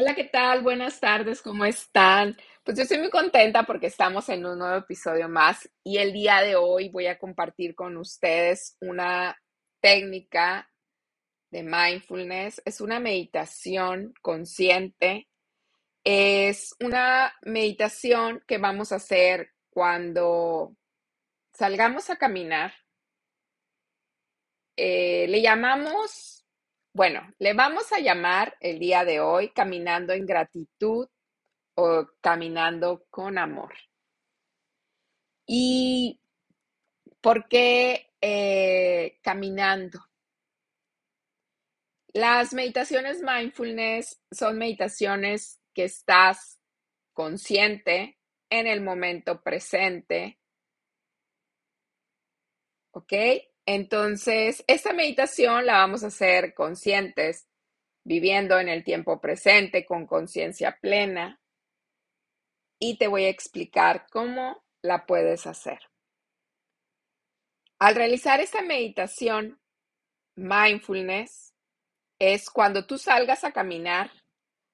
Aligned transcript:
Hola, 0.00 0.14
¿qué 0.14 0.26
tal? 0.26 0.62
Buenas 0.62 1.00
tardes, 1.00 1.42
¿cómo 1.42 1.64
están? 1.64 2.36
Pues 2.62 2.76
yo 2.76 2.84
estoy 2.84 2.98
muy 2.98 3.10
contenta 3.10 3.64
porque 3.64 3.88
estamos 3.88 4.28
en 4.28 4.46
un 4.46 4.56
nuevo 4.56 4.76
episodio 4.76 5.28
más 5.28 5.68
y 5.82 5.98
el 5.98 6.12
día 6.12 6.40
de 6.40 6.54
hoy 6.54 6.88
voy 6.88 7.08
a 7.08 7.18
compartir 7.18 7.74
con 7.74 7.96
ustedes 7.96 8.76
una 8.80 9.36
técnica 9.80 10.70
de 11.50 11.64
mindfulness. 11.64 12.62
Es 12.64 12.80
una 12.80 13.00
meditación 13.00 14.14
consciente. 14.22 15.26
Es 16.04 16.76
una 16.78 17.34
meditación 17.42 18.40
que 18.46 18.58
vamos 18.58 18.92
a 18.92 18.96
hacer 18.96 19.50
cuando 19.68 20.76
salgamos 21.54 22.08
a 22.08 22.14
caminar. 22.14 22.72
Eh, 24.76 25.26
le 25.26 25.42
llamamos 25.42 26.37
bueno, 26.98 27.32
le 27.38 27.54
vamos 27.54 27.92
a 27.92 28.00
llamar 28.00 28.56
el 28.58 28.80
día 28.80 29.04
de 29.04 29.20
hoy 29.20 29.50
caminando 29.50 30.12
en 30.14 30.26
gratitud 30.26 31.08
o 31.76 32.08
caminando 32.20 33.06
con 33.08 33.38
amor. 33.38 33.72
¿Y 35.46 36.20
por 37.20 37.46
qué 37.46 38.10
eh, 38.20 39.20
caminando? 39.22 40.00
Las 42.14 42.52
meditaciones 42.52 43.22
mindfulness 43.22 44.20
son 44.32 44.58
meditaciones 44.58 45.60
que 45.72 45.84
estás 45.84 46.58
consciente 47.12 48.18
en 48.50 48.66
el 48.66 48.80
momento 48.80 49.40
presente. 49.40 50.40
¿Ok? 52.90 53.12
Entonces, 53.70 54.64
esta 54.66 54.94
meditación 54.94 55.66
la 55.66 55.74
vamos 55.74 56.02
a 56.02 56.06
hacer 56.06 56.54
conscientes, 56.54 57.46
viviendo 58.02 58.58
en 58.58 58.70
el 58.70 58.82
tiempo 58.82 59.20
presente 59.20 59.84
con 59.84 60.06
conciencia 60.06 60.78
plena. 60.80 61.38
Y 62.78 62.96
te 62.96 63.08
voy 63.08 63.26
a 63.26 63.28
explicar 63.28 64.06
cómo 64.10 64.64
la 64.80 65.04
puedes 65.04 65.46
hacer. 65.46 65.80
Al 67.78 67.94
realizar 67.94 68.40
esta 68.40 68.62
meditación, 68.62 69.60
mindfulness, 70.34 71.52
es 72.18 72.48
cuando 72.48 72.86
tú 72.86 72.96
salgas 72.96 73.44
a 73.44 73.52
caminar, 73.52 74.10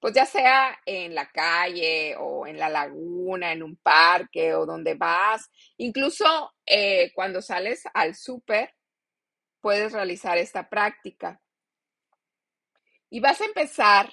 pues 0.00 0.14
ya 0.14 0.24
sea 0.24 0.78
en 0.86 1.14
la 1.14 1.28
calle 1.28 2.16
o 2.18 2.46
en 2.46 2.58
la 2.58 2.70
laguna, 2.70 3.52
en 3.52 3.62
un 3.62 3.76
parque 3.76 4.54
o 4.54 4.64
donde 4.64 4.94
vas, 4.94 5.50
incluso 5.76 6.54
eh, 6.64 7.12
cuando 7.14 7.42
sales 7.42 7.84
al 7.92 8.14
súper, 8.14 8.77
puedes 9.60 9.92
realizar 9.92 10.38
esta 10.38 10.68
práctica. 10.68 11.40
Y 13.10 13.20
vas 13.20 13.40
a 13.40 13.46
empezar, 13.46 14.12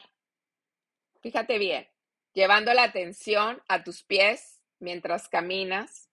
fíjate 1.21 1.57
bien, 1.57 1.87
llevando 2.33 2.73
la 2.73 2.83
atención 2.83 3.61
a 3.67 3.83
tus 3.83 4.03
pies 4.03 4.61
mientras 4.79 5.27
caminas 5.27 6.09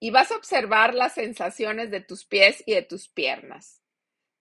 y 0.00 0.10
vas 0.10 0.30
a 0.30 0.36
observar 0.36 0.94
las 0.94 1.14
sensaciones 1.14 1.90
de 1.90 2.00
tus 2.00 2.24
pies 2.24 2.62
y 2.66 2.74
de 2.74 2.82
tus 2.82 3.08
piernas. 3.08 3.82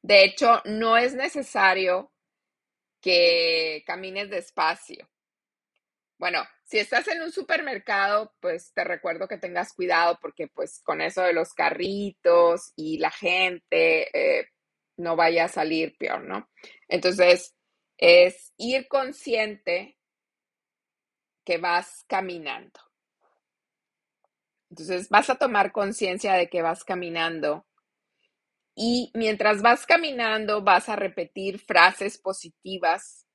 De 0.02 0.24
hecho, 0.24 0.62
no 0.66 0.98
es 0.98 1.16
necesario 1.16 2.12
que 3.02 3.84
camines 3.86 4.30
despacio. 4.30 5.10
Bueno, 6.20 6.44
si 6.64 6.80
estás 6.80 7.08
en 7.10 7.22
un 7.22 7.32
supermercado, 7.32 8.34
pues 8.40 8.74
te 8.74 8.84
recuerdo 8.84 9.28
que 9.28 9.38
tengas 9.38 9.74
cuidado 9.74 10.18
porque 10.20 10.48
pues 10.48 10.82
con 10.84 11.02
eso 11.02 11.22
de 11.22 11.34
los 11.34 11.54
carritos 11.54 12.74
y 12.76 12.98
la 12.98 13.12
gente 13.12 14.40
eh, 14.40 14.48
no 14.98 15.16
vaya 15.16 15.46
a 15.46 15.50
salir 15.50 15.96
peor, 15.98 16.24
¿no? 16.24 16.50
Entonces, 16.88 17.56
es 17.98 18.52
ir 18.58 18.88
consciente 18.88 19.98
que 21.46 21.58
vas 21.60 22.04
caminando. 22.08 22.80
Entonces, 24.72 25.10
vas 25.10 25.30
a 25.30 25.36
tomar 25.36 25.72
conciencia 25.72 26.34
de 26.34 26.50
que 26.50 26.62
vas 26.64 26.84
caminando 26.84 27.66
y 28.76 29.12
mientras 29.14 29.62
vas 29.62 29.86
caminando 29.86 30.62
vas 30.64 30.90
a 30.90 30.96
repetir 30.96 31.60
frases 31.60 32.18
positivas, 32.18 33.28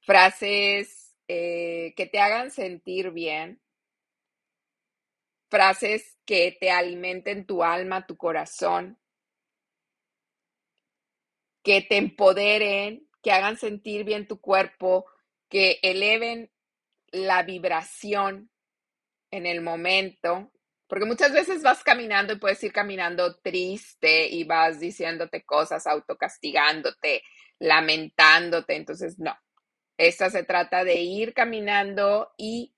frases 0.00 1.01
eh, 1.34 1.94
que 1.96 2.04
te 2.04 2.20
hagan 2.20 2.50
sentir 2.50 3.10
bien, 3.10 3.58
frases 5.48 6.18
que 6.26 6.54
te 6.60 6.70
alimenten 6.70 7.46
tu 7.46 7.64
alma, 7.64 8.06
tu 8.06 8.18
corazón, 8.18 8.98
que 11.64 11.80
te 11.80 11.96
empoderen, 11.96 13.08
que 13.22 13.32
hagan 13.32 13.56
sentir 13.56 14.04
bien 14.04 14.28
tu 14.28 14.42
cuerpo, 14.42 15.06
que 15.48 15.78
eleven 15.80 16.52
la 17.12 17.42
vibración 17.44 18.50
en 19.30 19.46
el 19.46 19.62
momento, 19.62 20.52
porque 20.86 21.06
muchas 21.06 21.32
veces 21.32 21.62
vas 21.62 21.82
caminando 21.82 22.34
y 22.34 22.38
puedes 22.40 22.62
ir 22.62 22.74
caminando 22.74 23.38
triste 23.38 24.28
y 24.28 24.44
vas 24.44 24.80
diciéndote 24.80 25.44
cosas, 25.44 25.86
autocastigándote, 25.86 27.22
lamentándote, 27.58 28.76
entonces 28.76 29.18
no, 29.18 29.34
esta 30.06 30.30
se 30.30 30.42
trata 30.42 30.82
de 30.82 30.96
ir 30.96 31.32
caminando 31.32 32.32
y 32.36 32.74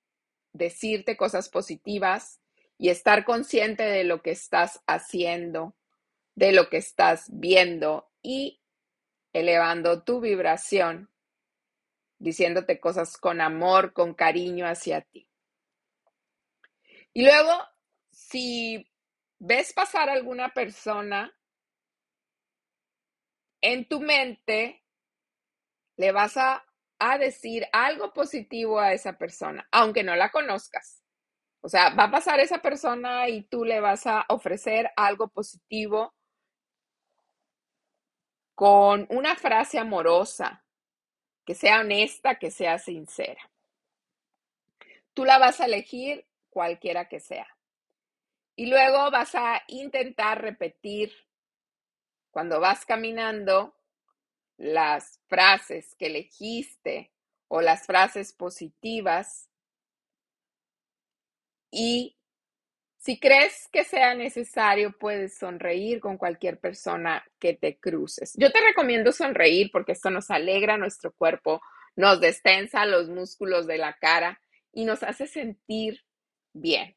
decirte 0.53 1.17
cosas 1.17 1.49
positivas 1.49 2.41
y 2.77 2.91
estar 2.91 3.25
consciente 3.25 3.83
de 3.83 4.05
lo 4.05 4.21
que 4.21 4.31
estás 4.31 4.83
haciendo, 4.87 5.75
de 6.35 6.53
lo 6.53 6.69
que 6.69 6.77
estás 6.77 7.29
viendo 7.33 8.11
y 8.21 8.61
elevando 9.33 10.03
tu 10.03 10.21
vibración, 10.21 11.11
diciéndote 12.19 12.79
cosas 12.79 13.17
con 13.17 13.41
amor, 13.41 13.95
con 13.95 14.13
cariño 14.13 14.67
hacia 14.67 15.01
ti. 15.01 15.27
Y 17.15 17.25
luego, 17.25 17.53
si 18.11 18.87
ves 19.39 19.73
pasar 19.73 20.11
alguna 20.11 20.53
persona, 20.53 21.35
en 23.63 23.89
tu 23.89 24.01
mente 24.01 24.85
le 25.97 26.13
vas 26.13 26.37
a 26.37 26.67
a 27.13 27.19
decir 27.19 27.67
algo 27.73 28.13
positivo 28.13 28.79
a 28.79 28.93
esa 28.93 29.19
persona, 29.19 29.67
aunque 29.71 30.03
no 30.03 30.17
la 30.17 30.31
conozcas. 30.31 31.03
O 31.61 31.69
sea, 31.69 31.95
va 31.95 32.05
a 32.05 32.11
pasar 32.11 32.41
esa 32.41 32.59
persona 32.59 33.29
y 33.29 33.43
tú 33.43 33.65
le 33.65 33.81
vas 33.81 34.07
a 34.07 34.27
ofrecer 34.29 34.91
algo 34.97 35.29
positivo 35.29 36.15
con 38.55 39.07
una 39.11 39.35
frase 39.35 39.79
amorosa, 39.79 40.65
que 41.45 41.55
sea 41.55 41.81
honesta, 41.81 42.39
que 42.39 42.51
sea 42.51 42.79
sincera. 42.79 43.51
Tú 45.13 45.25
la 45.25 45.39
vas 45.39 45.61
a 45.61 45.67
elegir 45.67 46.27
cualquiera 46.51 47.09
que 47.09 47.21
sea. 47.21 47.47
Y 48.57 48.67
luego 48.67 49.11
vas 49.11 49.35
a 49.35 49.63
intentar 49.67 50.41
repetir 50.41 51.13
cuando 52.31 52.61
vas 52.61 52.85
caminando 52.85 53.75
las 54.57 55.21
frases 55.27 55.95
que 55.97 56.07
elegiste 56.07 57.13
o 57.49 57.61
las 57.61 57.87
frases 57.87 58.33
positivas 58.33 59.49
y 61.71 62.17
si 63.05 63.19
crees 63.19 63.69
que 63.71 63.85
sea 63.85 64.15
necesario, 64.15 64.97
puedes 64.99 65.37
sonreír 65.37 66.01
con 66.01 66.17
cualquier 66.17 66.59
persona 66.59 67.23
que 67.39 67.53
te 67.53 67.77
cruces. 67.79 68.33
Yo 68.35 68.51
te 68.51 68.61
recomiendo 68.63 69.13
sonreír 69.13 69.71
porque 69.71 69.93
esto 69.93 70.11
nos 70.11 70.31
alegra 70.31 70.79
nuestro 70.79 71.13
cuerpo, 71.13 71.61
nos 71.97 72.21
destensa 72.21 72.87
los 72.87 73.11
músculos 73.11 73.67
de 73.67 73.77
la 73.77 73.93
cara 73.99 74.41
y 74.73 74.87
nos 74.87 75.03
hace 75.03 75.27
sentir 75.27 76.01
bien. 76.55 76.97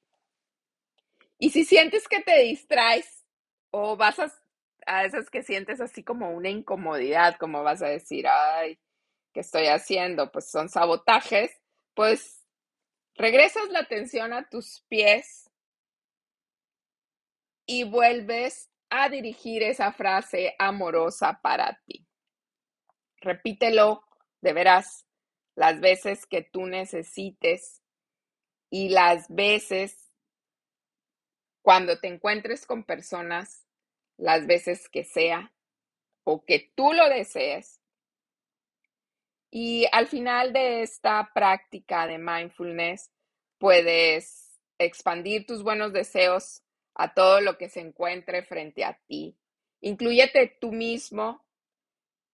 Y 1.39 1.50
si 1.50 1.66
sientes 1.66 2.07
que 2.07 2.22
te 2.22 2.39
distraes 2.44 3.25
o 3.72 3.97
vas 3.97 4.19
a 4.19 4.31
a 4.88 5.06
esas 5.06 5.30
que 5.30 5.44
sientes 5.44 5.81
así 5.81 6.03
como 6.03 6.31
una 6.31 6.50
incomodidad, 6.50 7.38
como 7.38 7.64
vas 7.64 7.81
a 7.81 7.88
decir, 7.88 8.25
ay, 8.28 8.80
¿qué 9.34 9.42
estoy 9.42 9.68
haciendo? 9.68 10.31
Pues 10.31 10.50
son 10.50 10.69
sabotajes, 10.69 11.51
pues 11.94 12.48
regresas 13.16 13.69
la 13.69 13.80
atención 13.80 14.34
a 14.34 14.50
tus 14.50 14.84
pies 14.88 15.51
y 17.66 17.84
vuelves 17.84 18.72
a 18.89 19.10
dirigir 19.10 19.62
esa 19.62 19.92
frase 19.92 20.56
amorosa 20.57 21.39
para 21.42 21.81
ti. 21.86 22.07
Repítelo 23.19 24.04
de 24.42 24.54
veras 24.54 25.06
las 25.56 25.81
veces 25.81 26.25
que 26.25 26.42
tú 26.42 26.66
necesites 26.66 27.81
y 28.69 28.89
las 28.89 29.28
veces 29.28 30.12
cuando 31.62 32.00
te 32.00 32.07
encuentres 32.07 32.66
con 32.66 32.86
personas 32.86 33.67
las 34.18 34.48
veces 34.48 34.90
que 34.90 35.04
sea 35.04 35.54
o 36.24 36.44
que 36.44 36.72
tú 36.75 36.94
lo 36.94 37.08
desees. 37.10 37.80
Y 39.50 39.88
al 39.92 40.08
final 40.08 40.52
de 40.52 40.81
esta 40.81 41.31
práctica 41.34 42.06
de 42.06 42.18
mindfulness, 42.18 43.12
puedes 43.58 44.60
expandir 44.78 45.46
tus 45.46 45.64
buenos 45.64 45.94
deseos 45.94 46.64
a 46.96 47.14
todo 47.14 47.42
lo 47.42 47.58
que 47.58 47.69
se 47.69 47.80
encuentre 47.80 48.44
frente 48.44 48.84
a 48.84 49.00
ti. 49.08 49.38
Incluyete 49.81 50.58
tú 50.60 50.72
mismo 50.72 51.46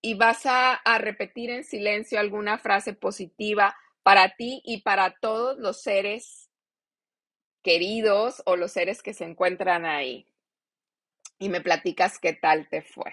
y 0.02 0.16
vas 0.16 0.46
a, 0.46 0.74
a 0.74 0.98
repetir 0.98 1.50
en 1.50 1.64
silencio 1.64 2.20
alguna 2.20 2.58
frase 2.58 2.94
positiva 2.94 3.76
para 4.02 4.36
ti 4.36 4.62
y 4.66 4.82
para 4.82 5.18
todos 5.20 5.58
los 5.60 5.82
seres 5.82 6.50
queridos 7.62 8.42
o 8.46 8.56
los 8.56 8.72
seres 8.72 9.02
que 9.02 9.14
se 9.14 9.24
encuentran 9.24 9.86
ahí. 9.86 10.28
Y 11.40 11.50
me 11.50 11.62
platicas 11.62 12.20
qué 12.20 12.34
tal 12.34 12.68
te 12.70 12.82
fue. 12.82 13.12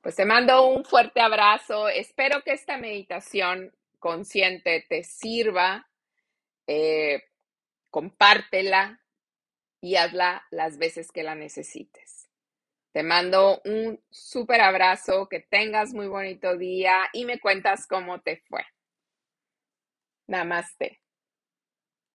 Pues 0.00 0.16
te 0.16 0.24
mando 0.24 0.66
un 0.66 0.84
fuerte 0.84 1.20
abrazo. 1.20 1.88
Espero 1.88 2.42
que 2.42 2.52
esta 2.52 2.76
meditación 2.78 3.74
consciente 3.98 4.86
te 4.88 5.02
sirva. 5.02 5.88
Eh, 6.66 7.22
compártela 7.90 9.00
y 9.80 9.96
hazla 9.96 10.46
las 10.50 10.78
veces 10.78 11.10
que 11.10 11.22
la 11.22 11.34
necesites. 11.34 12.28
Te 12.92 13.02
mando 13.02 13.60
un 13.64 14.02
súper 14.10 14.60
abrazo, 14.60 15.28
que 15.28 15.40
tengas 15.40 15.92
muy 15.92 16.08
bonito 16.08 16.56
día 16.56 17.02
y 17.12 17.24
me 17.24 17.38
cuentas 17.38 17.86
cómo 17.86 18.20
te 18.20 18.38
fue. 18.48 18.64
Namaste. 20.26 20.99